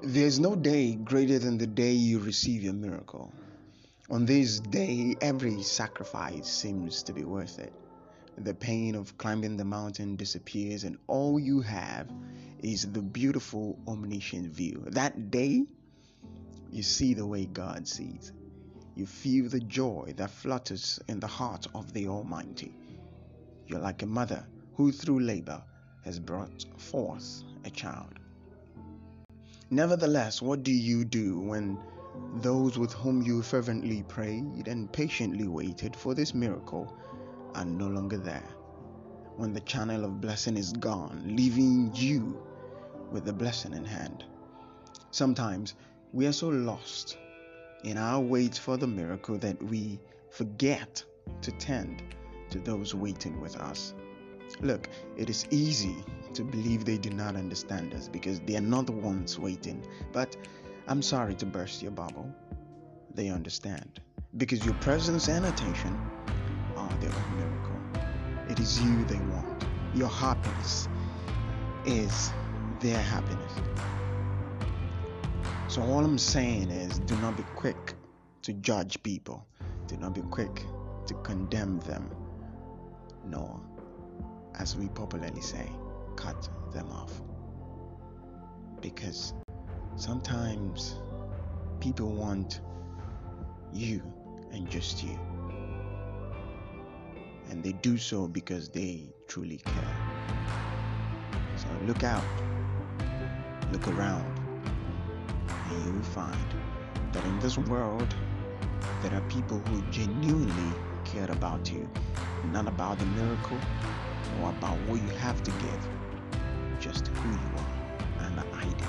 [0.00, 3.32] There's no day greater than the day you receive your miracle.
[4.10, 7.72] On this day, every sacrifice seems to be worth it.
[8.36, 12.08] The pain of climbing the mountain disappears, and all you have
[12.60, 14.84] is the beautiful, omniscient view.
[14.86, 15.66] That day,
[16.70, 18.30] you see the way God sees.
[18.94, 22.72] You feel the joy that flutters in the heart of the Almighty.
[23.66, 25.60] You're like a mother who, through labor,
[26.04, 28.20] has brought forth a child.
[29.70, 31.78] Nevertheless, what do you do when
[32.36, 36.96] those with whom you fervently prayed and patiently waited for this miracle
[37.54, 38.48] are no longer there?
[39.36, 42.42] When the channel of blessing is gone, leaving you
[43.12, 44.24] with the blessing in hand.
[45.10, 45.74] Sometimes
[46.14, 47.18] we are so lost
[47.84, 51.04] in our wait for the miracle that we forget
[51.42, 52.02] to tend
[52.48, 53.92] to those waiting with us.
[54.60, 54.88] Look,
[55.18, 56.04] it is easy
[56.38, 59.84] to believe they do not understand us because they are not the ones waiting.
[60.12, 60.36] But
[60.86, 62.32] I'm sorry to burst your bubble.
[63.12, 63.98] They understand
[64.36, 65.98] because your presence and attention
[66.76, 67.80] are their own miracle.
[68.48, 69.64] It is you they want.
[69.96, 70.88] Your happiness
[71.84, 72.30] is
[72.78, 73.52] their happiness.
[75.66, 77.94] So, all I'm saying is do not be quick
[78.42, 79.44] to judge people,
[79.88, 80.62] do not be quick
[81.08, 82.08] to condemn them,
[83.26, 83.60] nor
[84.54, 85.68] as we popularly say,
[86.18, 87.12] cut them off.
[88.80, 89.34] Because
[89.96, 90.96] sometimes
[91.78, 92.60] people want
[93.72, 94.02] you
[94.52, 95.16] and just you.
[97.50, 99.96] And they do so because they truly care.
[101.56, 102.24] So look out,
[103.72, 104.26] look around,
[105.70, 106.48] and you will find
[107.12, 108.14] that in this world,
[109.02, 110.72] there are people who genuinely
[111.04, 111.88] care about you,
[112.52, 113.58] not about the miracle,
[114.40, 115.97] or about what you have to give,
[116.80, 118.88] just who you are and the idea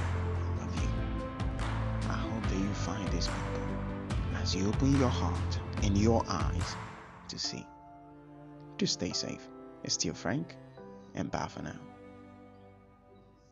[0.61, 0.89] of you.
[2.09, 3.67] I hope that you find these people
[4.41, 6.75] as you open your heart and your eyes
[7.28, 7.66] to see.
[8.78, 9.47] To stay safe,
[9.83, 10.55] it's still Frank,
[11.16, 11.79] and bye for now.